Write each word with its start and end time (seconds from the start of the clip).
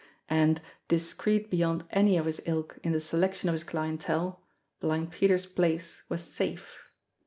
And, 0.31 0.61
discreet 0.87 1.51
beyond 1.51 1.83
any 1.91 2.17
of 2.17 2.25
his 2.25 2.41
ilk 2.47 2.79
in 2.81 2.91
the 2.91 2.99
selection 2.99 3.49
of 3.49 3.53
his 3.53 3.63
clientele, 3.63 4.41
Blind 4.79 5.11
Peter's 5.11 5.45
place 5.45 6.01
was 6.09 6.23
safe. 6.23 6.75